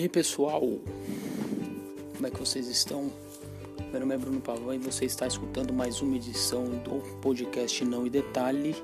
[0.00, 0.62] E aí pessoal,
[2.14, 3.12] como é que vocês estão?
[3.90, 8.06] Meu nome é Bruno Pavão e você está escutando mais uma edição do podcast Não
[8.06, 8.74] e Detalhe.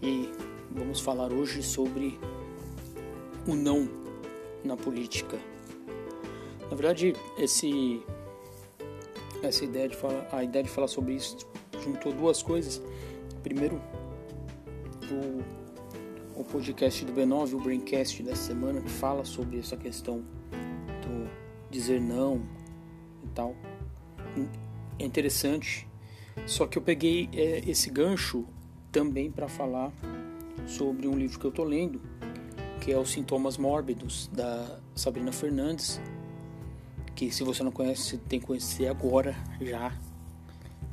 [0.00, 0.30] E
[0.70, 2.16] vamos falar hoje sobre
[3.44, 3.88] o não
[4.62, 5.36] na política.
[6.70, 8.00] Na verdade, esse
[9.42, 11.38] essa ideia de falar, a ideia de falar sobre isso
[11.82, 12.80] juntou duas coisas.
[13.42, 13.82] Primeiro,
[15.10, 15.65] o
[16.36, 20.18] o podcast do B9, o Braincast dessa semana, que fala sobre essa questão
[21.00, 21.30] do
[21.70, 22.42] dizer não
[23.24, 23.56] e tal.
[24.98, 25.88] É interessante.
[26.46, 28.44] Só que eu peguei é, esse gancho
[28.92, 29.90] também para falar
[30.66, 32.00] sobre um livro que eu tô lendo,
[32.82, 36.00] que é Os Sintomas Mórbidos, da Sabrina Fernandes,
[37.14, 39.92] que se você não conhece, tem que conhecer agora, já.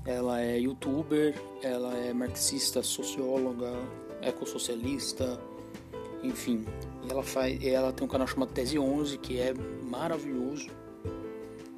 [0.05, 3.73] Ela é youtuber, ela é marxista, socióloga,
[4.27, 5.39] ecossocialista,
[6.23, 6.65] enfim.
[7.09, 10.69] ela faz, ela tem um canal chamado Tese 11 que é maravilhoso.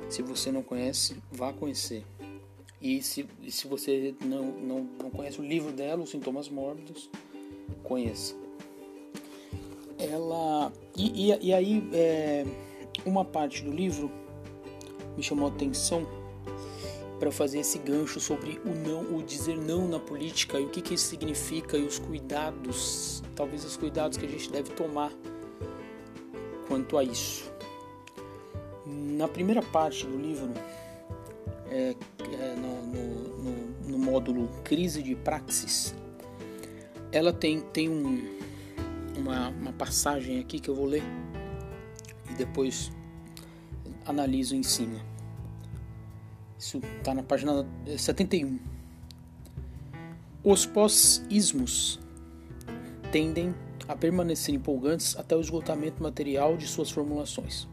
[0.09, 2.05] Se você não conhece, vá conhecer.
[2.81, 7.09] E se, se você não, não, não conhece o livro dela, Os Sintomas Mórbidos,
[7.83, 8.35] conheça.
[9.97, 10.71] Ela.
[10.95, 12.45] E, e, e aí, é,
[13.05, 14.11] uma parte do livro
[15.17, 16.05] me chamou a atenção
[17.25, 20.79] para fazer esse gancho sobre o não, o dizer não na política e o que,
[20.79, 25.11] que isso significa e os cuidados, talvez os cuidados que a gente deve tomar
[26.67, 27.51] quanto a isso.
[28.85, 30.51] Na primeira parte do livro,
[31.71, 31.95] é,
[32.31, 35.95] é, no, no, no, no, módulo Crise de Praxis,
[37.11, 38.37] ela tem, tem um,
[39.17, 41.03] uma, uma passagem aqui que eu vou ler
[42.29, 42.91] e depois
[44.05, 45.14] analiso em cima
[46.57, 47.65] isso está na página
[47.97, 48.59] 71.
[50.43, 51.99] Os pós-ismos
[53.11, 53.53] tendem
[53.87, 57.67] a permanecer empolgantes até o esgotamento material de suas formulações,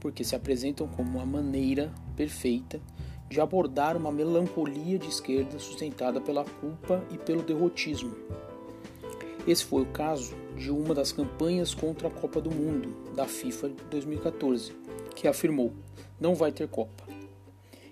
[0.00, 2.80] porque se apresentam como uma maneira perfeita
[3.28, 8.14] de abordar uma melancolia de esquerda sustentada pela culpa e pelo derrotismo.
[9.46, 13.70] Esse foi o caso de uma das campanhas contra a Copa do Mundo da FIFA
[13.90, 14.72] 2014,
[15.14, 15.72] que afirmou:
[16.20, 17.05] não vai ter Copa.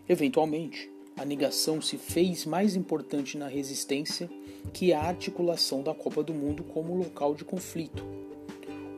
[0.06, 4.28] Eventualmente, a negação se fez mais importante na resistência
[4.72, 8.04] que a articulação da Copa do Mundo como local de conflito.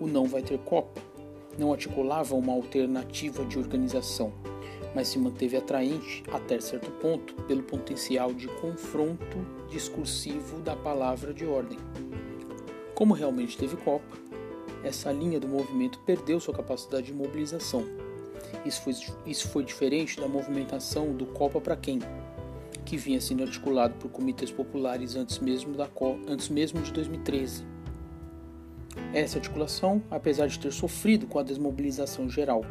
[0.00, 1.00] O não vai ter Copa
[1.56, 4.32] não articulava uma alternativa de organização,
[4.94, 9.38] mas se manteve atraente até certo ponto pelo potencial de confronto
[9.70, 11.78] discursivo da palavra de ordem.
[12.94, 14.18] Como realmente teve Copa,
[14.82, 18.05] essa linha do movimento perdeu sua capacidade de mobilização
[18.66, 18.94] isso foi,
[19.26, 22.00] isso foi diferente da movimentação do Copa para Quem,
[22.84, 25.88] que vinha sendo articulado por comitês populares antes mesmo, da,
[26.28, 27.64] antes mesmo de 2013.
[29.12, 32.64] Essa articulação, apesar de ter sofrido com a desmobilização geral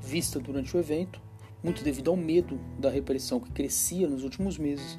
[0.00, 1.20] vista durante o evento,
[1.62, 4.98] muito devido ao medo da repressão que crescia nos últimos meses,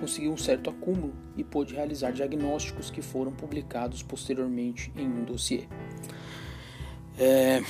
[0.00, 5.64] conseguiu um certo acúmulo e pôde realizar diagnósticos que foram publicados posteriormente em um dossiê.
[7.18, 7.60] É,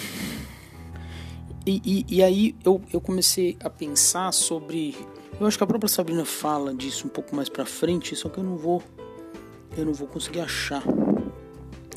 [1.67, 4.95] e, e, e, aí eu, eu comecei a pensar sobre.
[5.41, 8.39] Eu acho que a própria Sabrina fala disso um pouco mais pra frente, só que
[8.39, 8.83] eu não vou.
[9.77, 10.83] Eu não vou conseguir achar.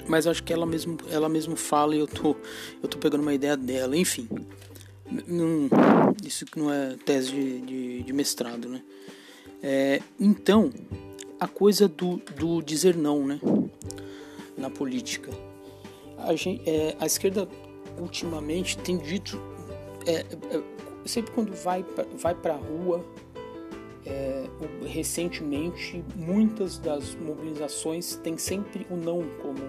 [0.07, 2.35] Mas acho que ela mesmo, ela mesmo fala e eu tô,
[2.81, 3.95] eu tô pegando uma ideia dela.
[3.97, 4.29] Enfim.
[5.28, 5.69] Não,
[6.25, 8.81] isso não é tese de, de, de mestrado, né?
[9.61, 10.72] É, então,
[11.39, 13.39] a coisa do, do dizer não, né?
[14.57, 15.31] Na política.
[16.17, 17.47] A, gente, é, a esquerda
[17.99, 19.39] ultimamente tem dito
[20.07, 20.25] é,
[20.56, 20.63] é,
[21.06, 21.85] sempre quando vai
[22.18, 23.06] vai para a rua,
[24.06, 24.45] é,
[24.85, 29.59] recentemente muitas das mobilizações têm sempre o não como,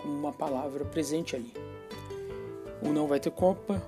[0.00, 1.52] como uma palavra presente ali.
[2.80, 3.82] O não vai ter Copa,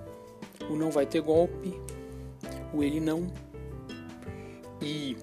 [0.68, 1.80] o não vai ter golpe,
[2.74, 3.32] o ele não.
[4.80, 5.16] E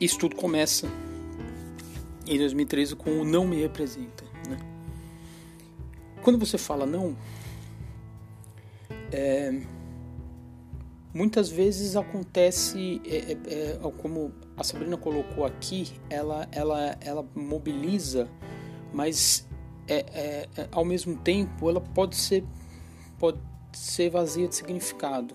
[0.00, 0.88] isso tudo começa
[2.26, 4.24] em 2013 com o não me representa.
[4.48, 4.58] Né?
[6.22, 7.16] Quando você fala não,
[9.12, 9.60] é,
[11.12, 18.28] muitas vezes acontece, é, é, é, como a Sabrina colocou aqui, ela, ela, ela mobiliza,
[18.92, 19.46] mas
[19.86, 22.44] é, é, ao mesmo tempo ela pode ser,
[23.18, 23.38] pode
[23.72, 25.34] ser vazia de significado.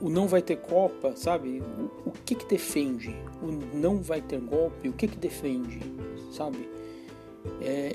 [0.00, 1.60] o não vai ter Copa, sabe?
[1.60, 3.16] O, o, que que defende?
[3.42, 5.80] O não vai ter golpe, o que que defende,
[6.32, 6.70] sabe?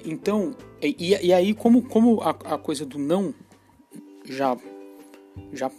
[0.06, 3.34] então, e, e, aí como, como a, a coisa do não
[4.28, 4.58] já
[5.54, 5.72] já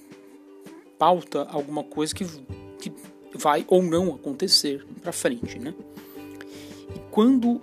[0.99, 2.25] pauta alguma coisa que,
[2.81, 2.93] que
[3.35, 5.75] vai ou não acontecer para frente, né?
[6.95, 7.61] E quando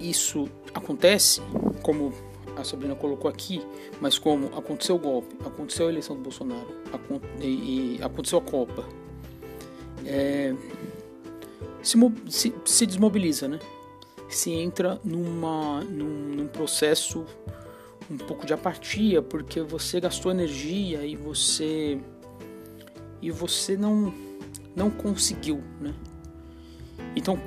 [0.00, 1.40] isso acontece,
[1.82, 2.12] como
[2.56, 3.60] a Sabrina colocou aqui,
[4.00, 6.68] mas como aconteceu o golpe, aconteceu a eleição do Bolsonaro
[7.40, 8.86] e, aconteceu a Copa,
[10.06, 10.54] é,
[11.82, 11.98] se,
[12.28, 13.58] se, se, desmobiliza, né?
[14.28, 17.24] Se entra numa, num, num processo
[18.10, 21.98] um pouco de apatia, porque você gastou energia e você
[23.20, 24.12] e você não
[24.76, 25.94] não conseguiu, né?
[27.16, 27.38] Então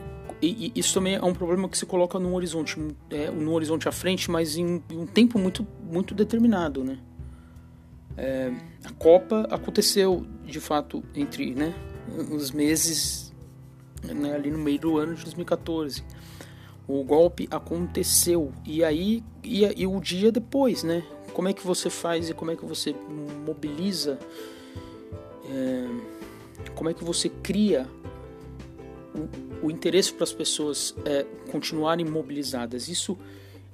[0.41, 3.87] e, e isso também é um problema que se coloca num horizonte, é, num horizonte
[3.89, 6.99] à frente, mas em, em um tempo muito muito determinado, né?
[8.15, 8.51] É,
[8.83, 11.75] a Copa aconteceu de fato entre, né,
[12.31, 13.31] os meses
[14.03, 16.03] né, ali no meio do ano de 2014
[16.87, 21.03] o golpe aconteceu e aí e, e, o dia depois, né?
[21.33, 22.95] Como é que você faz e como é que você
[23.45, 24.17] mobiliza,
[25.49, 25.87] é,
[26.73, 27.87] como é que você cria
[29.13, 32.87] o, o interesse para as pessoas é, continuarem mobilizadas?
[32.87, 33.17] Isso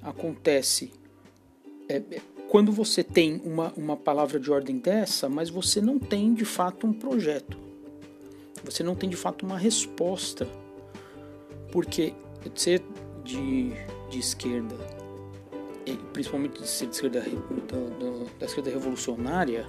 [0.02, 0.92] acontece
[1.88, 2.02] é,
[2.50, 6.86] quando você tem uma, uma palavra de ordem dessa, mas você não tem de fato
[6.88, 7.58] um projeto,
[8.64, 10.48] você não tem de fato uma resposta,
[11.72, 12.14] porque
[12.56, 12.84] ser
[13.24, 13.72] de,
[14.10, 14.76] de esquerda,
[16.12, 19.68] principalmente de ser de esquerda, da, da esquerda revolucionária,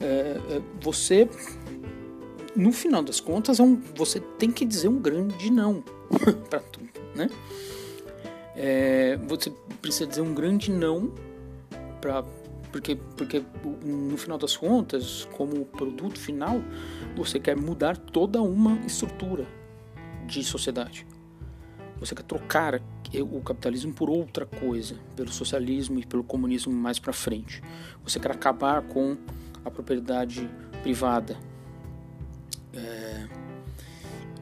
[0.00, 1.28] é, é, você,
[2.54, 5.82] no final das contas, é um, você tem que dizer um grande não
[6.50, 7.28] para tudo, né?
[8.54, 9.52] É, você
[9.82, 11.12] precisa dizer um grande não
[12.00, 12.24] para
[12.72, 13.42] porque porque
[13.82, 16.60] no final das contas, como produto final,
[17.14, 19.46] você quer mudar toda uma estrutura
[20.26, 21.06] de sociedade.
[21.98, 22.80] Você quer trocar
[23.20, 27.62] o capitalismo por outra coisa, pelo socialismo e pelo comunismo mais para frente.
[28.04, 29.16] Você quer acabar com
[29.64, 30.48] a propriedade
[30.82, 31.36] privada.
[32.72, 33.26] É...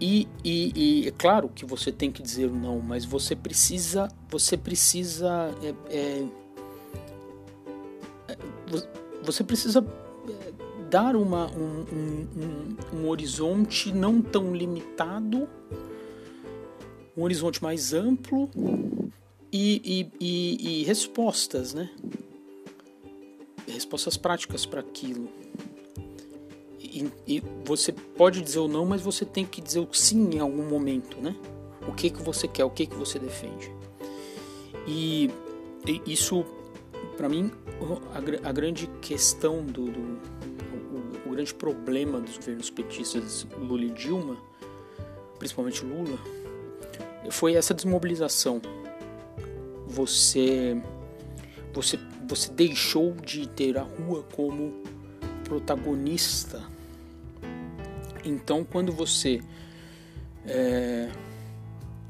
[0.01, 4.57] E, e, e, é claro que você tem que dizer não, mas você precisa, você
[4.57, 6.27] precisa, é, é,
[8.29, 8.37] é
[9.23, 9.87] você precisa
[10.29, 10.53] é,
[10.91, 15.49] dar uma, um, um, um, um horizonte não tão limitado
[17.17, 18.51] um horizonte mais amplo
[19.53, 21.91] e, e, e, e respostas, né?
[23.67, 25.29] Respostas práticas para aquilo.
[27.27, 30.69] E, você pode dizer o não, mas você tem que dizer o sim em algum
[30.69, 31.35] momento, né?
[31.89, 33.73] O que que você quer, o que que você defende.
[34.87, 35.31] E,
[36.07, 36.45] isso,
[37.17, 37.51] para mim,
[38.13, 43.91] a, a, grande questão do, do o, o grande problema dos governos petistas Lula e
[43.91, 44.37] Dilma,
[45.39, 46.19] principalmente Lula,
[47.31, 48.61] foi essa desmobilização.
[49.87, 50.81] Você,
[51.73, 54.83] você, você deixou de ter a rua como
[55.45, 56.63] protagonista.
[58.25, 59.43] Então, quando você,
[60.47, 61.11] é,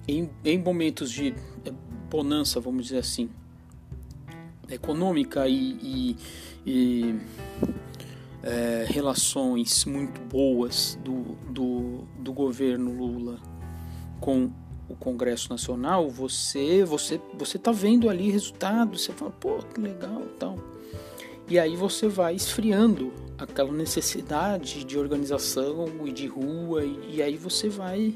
[0.07, 1.35] em, em momentos de
[1.65, 1.73] é,
[2.09, 3.29] bonança, vamos dizer assim,
[4.69, 6.17] econômica e, e,
[6.67, 7.21] e
[8.43, 13.39] é, relações muito boas do, do, do governo Lula
[14.21, 14.51] com
[14.89, 20.23] o Congresso Nacional, você você você tá vendo ali resultados, você fala, pô, que legal,
[20.39, 20.59] tal.
[21.49, 27.37] E aí você vai esfriando aquela necessidade de organização e de rua e, e aí
[27.37, 28.15] você vai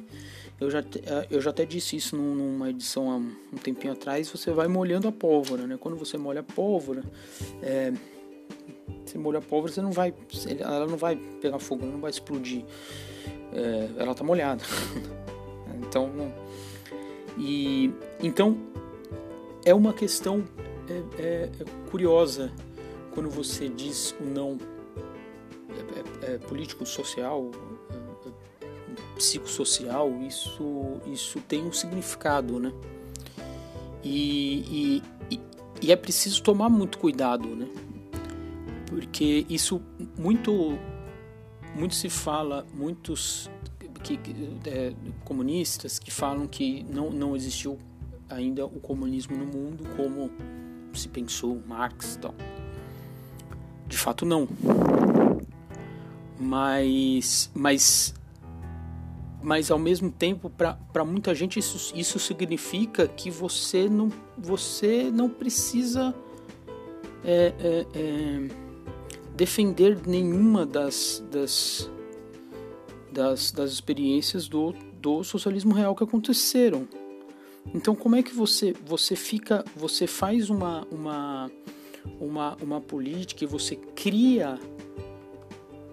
[0.61, 0.83] eu já,
[1.31, 5.13] eu já até disse isso numa edição há um tempinho atrás, você vai molhando a
[5.13, 5.77] pólvora, né?
[5.79, 7.05] Quando você molha a pólvora,
[7.63, 7.93] é,
[9.05, 10.13] você molha a pólvora, você não vai,
[10.59, 12.65] ela não vai pegar fogo, não vai explodir,
[13.53, 14.65] é, ela tá molhada.
[15.81, 16.11] então,
[18.21, 18.57] então
[19.65, 20.45] é uma questão
[20.89, 22.53] é, é, é curiosa
[23.13, 24.59] quando você diz o não
[25.71, 27.51] é, é, é político, social,
[29.17, 32.73] psicossocial, isso, isso tem um significado, né?
[34.03, 35.41] E, e,
[35.83, 37.69] e, é preciso tomar muito cuidado, né?
[38.87, 39.83] Porque isso
[40.17, 40.79] muito,
[41.75, 43.51] muito se fala, muitos
[44.03, 44.19] que,
[44.65, 44.95] é,
[45.25, 47.79] comunistas que falam que não, não existiu
[48.29, 50.31] ainda o comunismo no mundo como
[50.93, 52.35] se pensou Marx e tal.
[53.87, 54.49] De fato não.
[56.39, 58.15] Mas mas
[59.43, 65.29] mas ao mesmo tempo para muita gente isso, isso significa que você não você não
[65.29, 66.15] precisa
[67.25, 68.49] é, é, é,
[69.35, 71.91] defender nenhuma das, das
[73.13, 76.87] das, das experiências do, do socialismo real que aconteceram.
[77.75, 81.51] Então como é que você você fica você faz uma uma
[82.21, 84.59] uma, uma política e você cria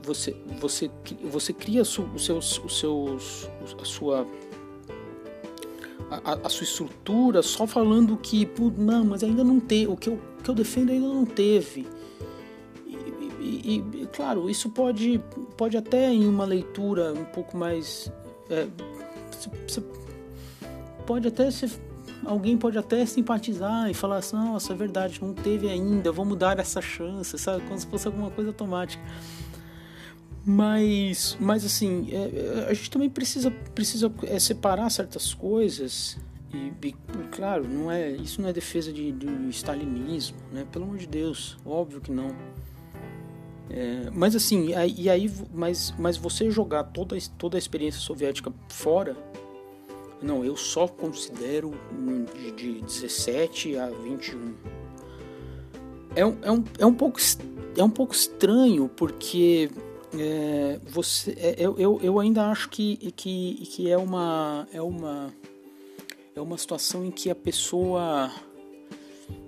[0.01, 0.89] você você
[1.23, 3.49] você cria os seus os seus
[3.81, 4.27] a sua
[6.09, 10.19] a, a, sua estrutura só falando que, não, mas ainda não teve, o que eu,
[10.43, 11.87] que eu defendo ainda não teve.
[12.85, 12.93] E,
[13.39, 15.19] e, e, claro, isso pode,
[15.57, 18.11] pode até em uma leitura um pouco mais.
[18.49, 18.67] É,
[21.05, 21.71] pode até ser.
[22.23, 26.57] Alguém pode até simpatizar e falar assim, nossa, é verdade, não teve ainda, vamos dar
[26.59, 27.63] essa chance, sabe?
[27.63, 29.03] Como se fosse alguma coisa automática.
[30.45, 36.17] Mas, mas assim, é, é, a gente também precisa, precisa é, separar certas coisas.
[36.53, 36.95] E, e,
[37.31, 40.65] claro, não é, isso não é defesa de, de stalinismo, né?
[40.71, 42.35] Pelo amor de Deus, óbvio que não.
[43.69, 49.17] É, mas assim, e aí, mas, mas você jogar toda, toda a experiência soviética fora,
[50.21, 51.71] não, eu só considero
[52.33, 54.53] de, de 17 a 21.
[56.15, 57.19] É um, é, um, é, um pouco,
[57.77, 59.69] é um pouco estranho, porque
[60.17, 65.33] é, você, é, eu, eu, ainda acho que, que, que é uma é uma
[66.35, 68.31] é uma situação em que a pessoa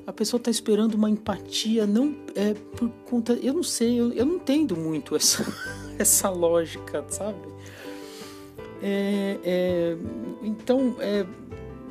[0.05, 4.25] a pessoa está esperando uma empatia não é por conta eu não sei eu, eu
[4.25, 5.45] não entendo muito essa
[5.97, 7.39] essa lógica sabe
[8.81, 9.97] é, é,
[10.43, 11.25] então é,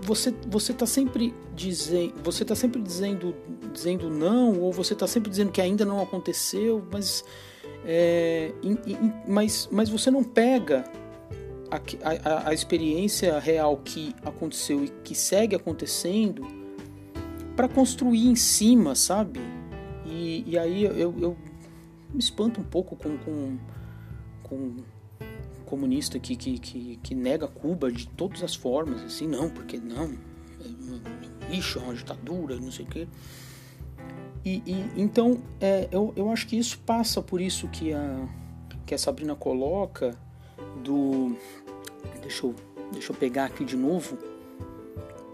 [0.02, 3.34] você você está sempre dizendo você está sempre dizendo
[3.72, 7.24] dizendo não ou você está sempre dizendo que ainda não aconteceu mas
[7.88, 8.52] é,
[9.28, 10.84] mas, mas você não pega
[11.70, 16.44] a, a, a, experiência real que aconteceu e que segue acontecendo
[17.54, 19.40] para construir em cima, sabe?
[20.04, 21.36] E, e aí eu, eu,
[22.12, 23.58] me espanto um pouco com, com,
[24.42, 24.76] com
[25.66, 30.14] comunista que, que, que, que, nega Cuba de todas as formas, assim, não, porque não,
[30.60, 33.08] é, lixo, é uma ditadura, não sei o quê.
[34.44, 38.28] E, e então é, eu, eu acho que isso passa por isso que a,
[38.86, 40.16] que a Sabrina coloca
[40.82, 41.36] do.
[42.22, 42.54] Deixa eu,
[42.92, 44.16] deixa eu pegar aqui de novo.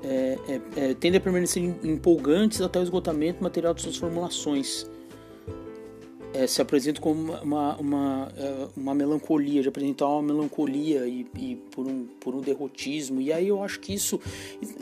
[0.02, 4.90] É, é, é, tende a permanecer empolgantes até o esgotamento material de suas formulações
[6.34, 11.56] é, se apresenta como uma, uma, é, uma melancolia, de apresentar uma melancolia e, e,
[11.70, 13.20] por, um, por um derrotismo.
[13.20, 14.20] E aí eu acho que isso,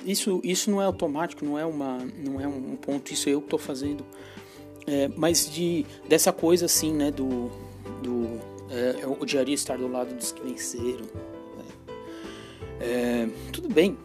[0.04, 3.40] isso, isso não é automático, não é, uma, não é um ponto, isso é eu
[3.40, 4.04] que estou fazendo.
[4.87, 7.50] É, mas de, dessa coisa assim, né, do,
[8.02, 8.40] do
[8.71, 11.04] é, odiaria estar do lado dos que venceram.
[12.80, 13.97] É, é tudo bem.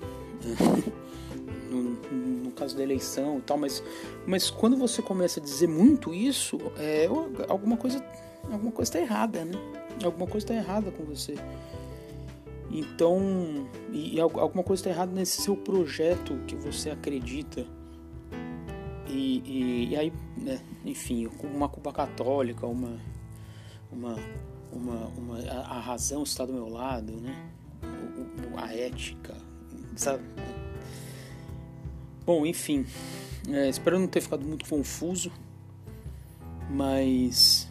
[2.65, 3.83] caso da eleição e tal, mas,
[4.25, 7.07] mas quando você começa a dizer muito isso, é,
[7.47, 8.03] alguma coisa
[8.51, 9.53] alguma coisa está errada, né?
[10.03, 11.35] Alguma coisa está errada com você.
[12.71, 17.65] Então, e, e alguma coisa está errada nesse seu projeto que você acredita.
[19.07, 22.99] E, e, e aí, né, enfim, uma culpa católica, uma,
[23.91, 24.15] uma,
[24.71, 27.51] uma, uma a, a razão está do meu lado, né?
[28.57, 29.35] A ética,
[29.95, 30.23] sabe?
[32.25, 32.85] Bom, enfim,
[33.49, 35.31] é, espero não ter ficado muito confuso,
[36.71, 37.67] mas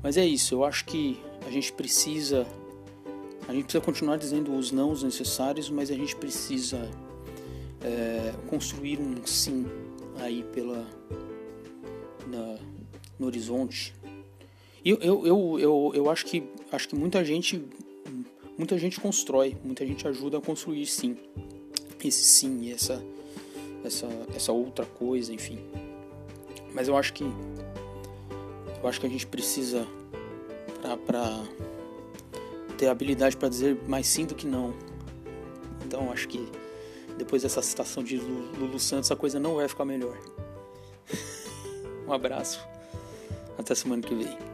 [0.00, 0.54] mas é isso.
[0.54, 2.46] Eu acho que a gente precisa
[3.48, 6.88] a gente precisa continuar dizendo os nãos necessários, mas a gente precisa
[7.82, 9.66] é, construir um sim
[10.20, 10.86] aí pela
[12.28, 12.58] na,
[13.18, 13.92] no horizonte.
[14.84, 17.60] E eu, eu, eu, eu, eu acho que acho que muita gente
[18.56, 21.16] muita gente constrói, muita gente ajuda a construir sim
[22.06, 23.02] esse sim, essa
[23.84, 25.58] essa, essa outra coisa, enfim.
[26.72, 27.24] Mas eu acho que
[28.82, 29.86] eu acho que a gente precisa
[31.06, 31.42] para
[32.76, 34.74] ter habilidade para dizer mais sim do que não.
[35.84, 36.48] Então acho que
[37.16, 40.16] depois dessa citação de Lulu Santos a coisa não vai ficar melhor.
[42.06, 42.60] um abraço.
[43.58, 44.47] Até semana que vem.